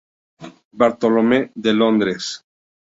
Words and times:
Bartholomew 0.79 1.51
de 1.53 1.73
Londres. 1.75 2.43